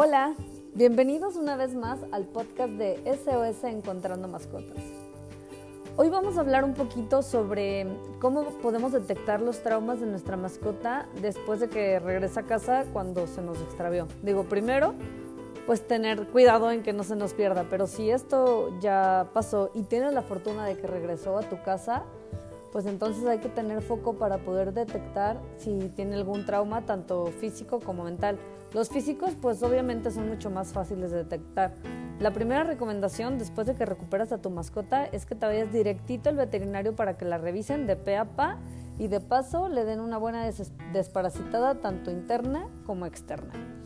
[0.00, 0.36] Hola,
[0.76, 4.78] bienvenidos una vez más al podcast de SOS Encontrando Mascotas.
[5.96, 7.84] Hoy vamos a hablar un poquito sobre
[8.20, 13.26] cómo podemos detectar los traumas de nuestra mascota después de que regresa a casa cuando
[13.26, 14.06] se nos extravió.
[14.22, 14.94] Digo, primero,
[15.66, 19.82] pues tener cuidado en que no se nos pierda, pero si esto ya pasó y
[19.82, 22.04] tienes la fortuna de que regresó a tu casa,
[22.72, 27.80] pues entonces hay que tener foco para poder detectar si tiene algún trauma, tanto físico
[27.80, 28.38] como mental.
[28.74, 31.74] Los físicos, pues obviamente son mucho más fáciles de detectar.
[32.20, 36.28] La primera recomendación después de que recuperas a tu mascota es que te vayas directito
[36.28, 38.58] al veterinario para que la revisen de pe a pa
[38.98, 40.44] y de paso le den una buena
[40.92, 43.77] desparasitada tanto interna como externa.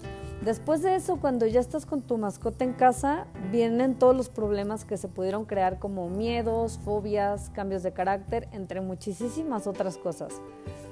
[0.45, 4.85] Después de eso, cuando ya estás con tu mascota en casa, vienen todos los problemas
[4.85, 10.33] que se pudieron crear como miedos, fobias, cambios de carácter, entre muchísimas otras cosas.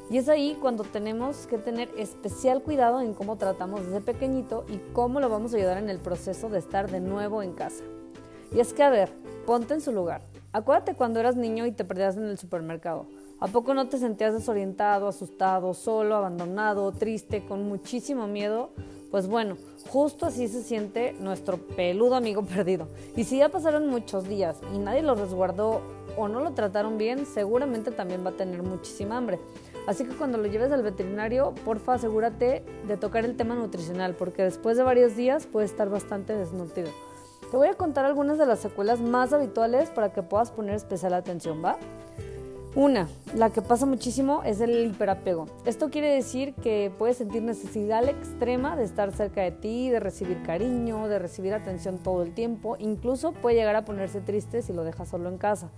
[0.09, 4.79] Y es ahí cuando tenemos que tener especial cuidado en cómo tratamos desde pequeñito y
[4.93, 7.83] cómo lo vamos a ayudar en el proceso de estar de nuevo en casa.
[8.53, 9.11] Y es que, a ver,
[9.47, 10.23] ponte en su lugar.
[10.53, 13.07] Acuérdate cuando eras niño y te perdías en el supermercado.
[13.41, 18.71] ¿A poco no te sentías desorientado, asustado, solo, abandonado, triste, con muchísimo miedo?
[19.11, 19.57] Pues bueno,
[19.89, 22.87] justo así se siente nuestro peludo amigo perdido.
[23.17, 25.81] Y si ya pasaron muchos días y nadie lo resguardó
[26.17, 29.39] o no lo trataron bien, seguramente también va a tener muchísima hambre.
[29.87, 34.43] Así que cuando lo lleves al veterinario, porfa asegúrate de tocar el tema nutricional, porque
[34.43, 36.91] después de varios días puede estar bastante desnutrido.
[37.51, 41.15] Te voy a contar algunas de las secuelas más habituales para que puedas poner especial
[41.15, 41.79] atención, ¿va?
[42.77, 45.47] Una, la que pasa muchísimo es el hiperapego.
[45.65, 50.41] Esto quiere decir que puedes sentir necesidad extrema de estar cerca de ti, de recibir
[50.45, 52.77] cariño, de recibir atención todo el tiempo.
[52.79, 55.71] Incluso puede llegar a ponerse triste si lo dejas solo en casa.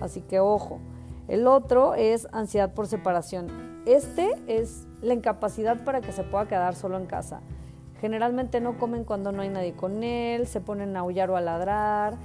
[0.00, 0.80] Así que ojo.
[1.28, 3.48] El otro es ansiedad por separación.
[3.86, 7.40] Este es la incapacidad para que se pueda quedar solo en casa.
[8.02, 11.40] Generalmente no comen cuando no hay nadie con él, se ponen a aullar o a
[11.40, 12.18] ladrar,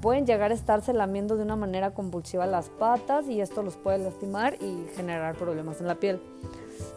[0.00, 3.98] pueden llegar a estarse lamiendo de una manera compulsiva las patas y esto los puede
[3.98, 6.20] lastimar y generar problemas en la piel.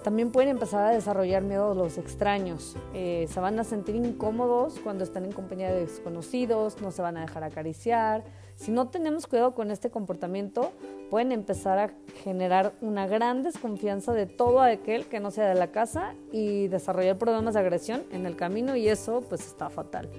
[0.03, 2.75] También pueden empezar a desarrollar miedo a los extraños.
[2.93, 7.17] Eh, se van a sentir incómodos cuando están en compañía de desconocidos, no se van
[7.17, 8.23] a dejar acariciar.
[8.55, 10.71] Si no tenemos cuidado con este comportamiento,
[11.09, 11.91] pueden empezar a
[12.23, 17.17] generar una gran desconfianza de todo aquel que no sea de la casa y desarrollar
[17.17, 20.09] problemas de agresión en el camino y eso pues está fatal.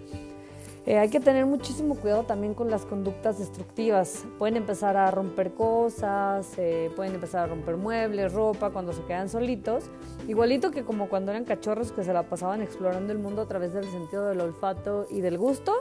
[0.87, 4.25] Eh, hay que tener muchísimo cuidado también con las conductas destructivas.
[4.39, 9.29] Pueden empezar a romper cosas, eh, pueden empezar a romper muebles, ropa cuando se quedan
[9.29, 9.85] solitos.
[10.27, 13.75] Igualito que como cuando eran cachorros que se la pasaban explorando el mundo a través
[13.75, 15.75] del sentido del olfato y del gusto,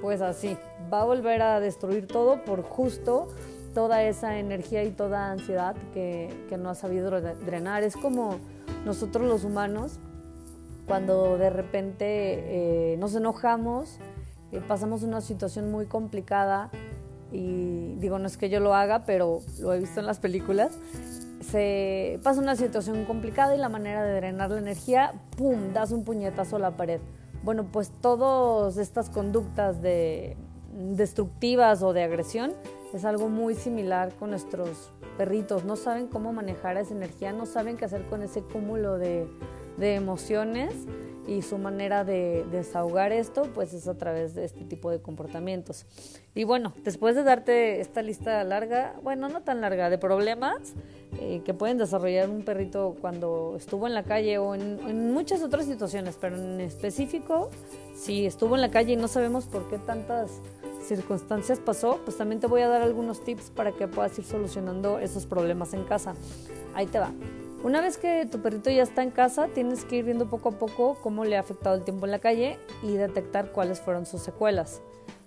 [0.00, 0.56] pues así,
[0.92, 3.28] va a volver a destruir todo por justo
[3.74, 7.82] toda esa energía y toda ansiedad que, no ha sabido drenar.
[7.82, 8.38] Es como
[8.84, 10.00] nosotros los humanos,
[10.86, 13.98] cuando de repente eh, nos enojamos,
[14.52, 16.70] eh, pasamos una situación muy complicada
[17.32, 20.72] y digo, no es que yo lo haga, pero lo he visto en las películas,
[21.50, 26.04] se pasa una situación complicada y la manera de drenar la energía, ¡pum!, das un
[26.04, 27.00] puñetazo a la pared.
[27.42, 30.36] Bueno, pues todas estas conductas de,
[30.72, 32.52] destructivas o de agresión
[32.92, 35.64] es algo muy similar con nuestros perritos.
[35.64, 39.28] No saben cómo manejar esa energía, no saben qué hacer con ese cúmulo de,
[39.78, 40.74] de emociones
[41.28, 45.84] y su manera de, desahogar esto pues es a través de este tipo de comportamientos.
[46.34, 50.74] Y bueno, después de darte esta lista larga, bueno, no tan larga, de problemas
[51.20, 55.42] eh, que pueden desarrollar un perrito cuando estuvo en la calle o en, en, muchas
[55.42, 57.50] otras situaciones, pero en específico,
[57.94, 60.30] si estuvo en la calle y no sabemos por qué tantas
[60.86, 64.98] circunstancias pasó, pues también te voy a dar algunos tips para que puedas ir solucionando
[64.98, 66.14] esos problemas en casa.
[66.74, 67.10] Ahí te va.
[67.64, 70.52] Una vez que tu perrito ya está en casa, tienes que ir viendo poco a
[70.52, 74.22] poco cómo le ha afectado el tiempo en la calle y detectar cuáles fueron sus
[74.22, 74.80] secuelas.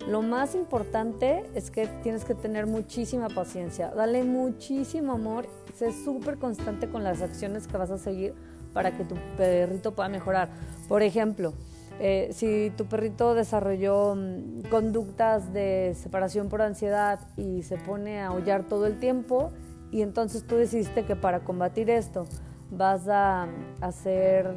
[0.08, 6.38] Lo más importante es que tienes que tener muchísima paciencia, dale muchísimo amor, sé súper
[6.38, 8.34] constante con las acciones que vas a seguir
[8.72, 10.48] para que tu perrito pueda mejorar.
[10.88, 11.52] Por ejemplo,
[12.00, 18.28] eh, si tu perrito desarrolló mm, conductas de separación por ansiedad y se pone a
[18.28, 19.52] aullar todo el tiempo,
[19.92, 22.26] y entonces tú decidiste que para combatir esto
[22.70, 23.46] vas a
[23.80, 24.50] hacer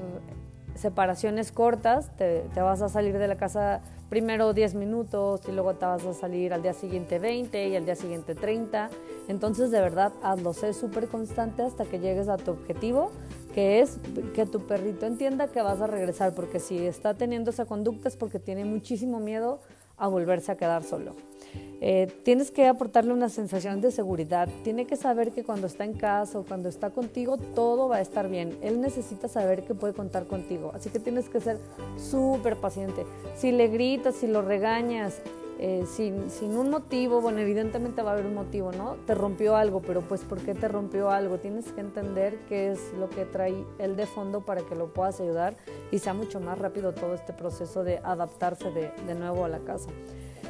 [0.76, 5.86] separaciones cortas, te, vas a salir de la casa primero 10 minutos y luego te
[5.86, 8.90] vas a salir al día siguiente 20 y al día siguiente 30.
[9.28, 13.12] Entonces de verdad hazlo, sé súper constante hasta que llegues a tu objetivo,
[13.54, 13.98] que es
[14.34, 18.16] que tu perrito entienda que vas a regresar, porque si está teniendo esa conducta es
[18.16, 19.60] porque tiene muchísimo miedo
[19.98, 21.16] a volverse a quedar solo.
[21.82, 24.50] Eh, tienes que aportarle una sensación de seguridad.
[24.64, 28.02] Tiene que saber que cuando está en casa o cuando está contigo, todo va a
[28.02, 28.58] estar bien.
[28.62, 30.72] Él necesita saber que puede contar contigo.
[30.74, 31.60] Así que tienes que ser
[31.98, 33.06] súper paciente.
[33.36, 35.22] Si le gritas, si lo regañas,
[35.60, 38.96] eh, sin, sin, un motivo, bueno, evidentemente va a haber un motivo, ¿no?
[39.06, 41.38] Te rompió algo, pero pues ¿por qué te rompió algo?
[41.38, 45.22] Tienes que entender qué es lo que trae él de fondo para que lo puedas
[45.22, 45.56] ayudar
[45.92, 49.60] y sea mucho más rápido todo este proceso de adaptarse de, de nuevo a la
[49.60, 49.90] casa.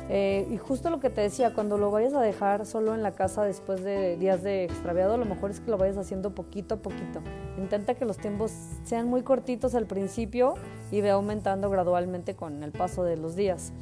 [0.10, 3.12] Eh, y justo lo que te decía, cuando lo vayas a dejar solo en la
[3.12, 6.78] casa después de días de extraviado, lo mejor es que lo vayas haciendo poquito a
[6.78, 7.22] poquito.
[7.58, 8.52] Intenta que los tiempos
[8.84, 10.56] sean muy cortitos al principio
[10.92, 13.74] y ve aumentando gradualmente con el paso de los días.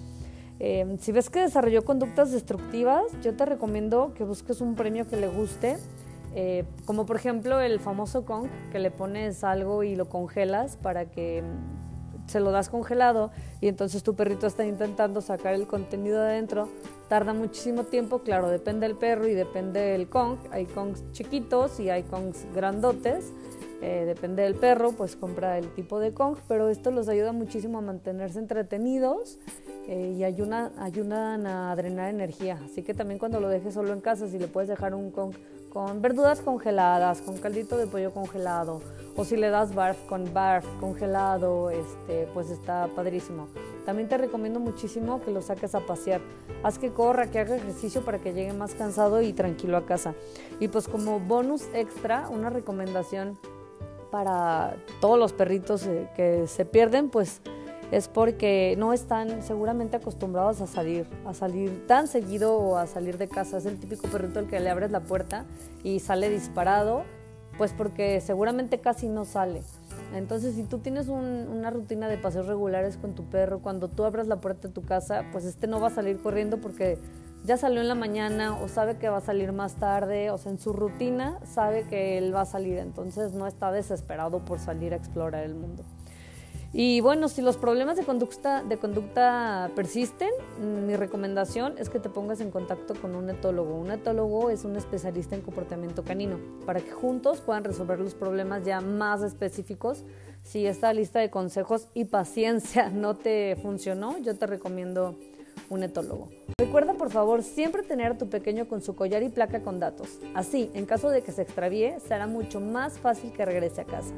[0.59, 5.17] Eh, si ves que desarrolló conductas destructivas, yo te recomiendo que busques un premio que
[5.17, 5.77] le guste,
[6.35, 11.05] eh, como por ejemplo el famoso Kong, que le pones algo y lo congelas para
[11.05, 11.44] que
[12.27, 16.69] se lo das congelado y entonces tu perrito está intentando sacar el contenido de adentro,
[17.09, 21.89] tarda muchísimo tiempo, claro, depende del perro y depende del Kong, hay Kongs chiquitos y
[21.89, 23.31] hay Kongs grandotes,
[23.85, 27.80] eh, depende del perro, pues compra el tipo de Kong, pero esto los ayuda muchísimo
[27.80, 29.39] a mantenerse entretenidos
[29.89, 30.71] eh, y ayudan,
[31.45, 34.69] a drenar energía, así que también cuando lo dejes solo en casa, si le puedes
[34.69, 35.33] dejar un Kong
[35.74, 38.80] con verduras congeladas, con caldito de pollo congelado,
[39.18, 43.47] o si le das barf con barf congelado, este, pues está padrísimo.
[43.86, 46.21] También te recomiendo muchísimo que lo saques a pasear.
[46.63, 50.13] Haz que corra, que haga ejercicio para que llegue más cansado y tranquilo a casa.
[50.59, 53.38] Y pues como bonus extra, una recomendación
[54.13, 57.42] para todos los perritos eh, que se pierden, pues
[57.92, 63.18] es porque no están seguramente acostumbrados a salir, a salir tan seguido o a salir
[63.18, 63.57] de casa.
[63.57, 65.45] Es el típico perrito al que le abres la puerta
[65.83, 67.06] y sale disparado,
[67.57, 69.63] pues porque seguramente casi no sale.
[70.13, 74.27] Entonces, si tú tienes una rutina de paseos regulares con tu perro, cuando tú abres
[74.27, 77.00] la puerta de tu casa, pues este no va a salir corriendo porque
[77.43, 80.51] ya salió en la mañana o sabe que va a salir más tarde, o sea,
[80.51, 84.93] en su rutina sabe que él va a salir, entonces no está desesperado por salir
[84.93, 85.83] a explorar el mundo.
[86.75, 90.29] Y bueno, si los problemas de conducta, de conducta persisten,
[90.59, 93.75] mi recomendación es que te pongas en contacto con un etólogo.
[93.75, 98.65] Un etólogo es un especialista en comportamiento canino, para que juntos puedan resolver los problemas
[98.65, 100.03] ya más específicos.
[100.43, 105.15] Si esta lista de consejos y paciencia no te funcionó, yo te recomiendo
[105.69, 106.29] un etólogo.
[106.57, 110.19] Recuerda por favor siempre tener a tu pequeño con su collar y placa con datos.
[110.33, 114.13] Así, en caso de que se extravíe, será mucho más fácil que regrese a casa.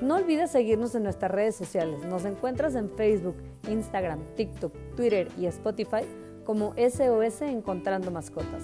[0.00, 2.02] No olvides seguirnos en nuestras redes sociales.
[2.04, 3.36] Nos encuentras en Facebook,
[3.68, 6.06] Instagram, TikTok, Twitter y Spotify
[6.46, 8.62] como SOS Encontrando Mascotas.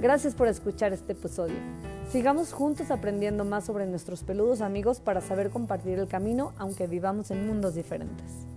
[0.00, 1.56] Gracias por escuchar este episodio.
[2.12, 7.30] Sigamos juntos aprendiendo más sobre nuestros peludos amigos para saber compartir el camino aunque vivamos
[7.30, 8.51] en mundos diferentes.